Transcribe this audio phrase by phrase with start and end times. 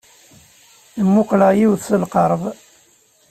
[1.07, 2.41] Mmuqqleɣ yiwet s lqerb.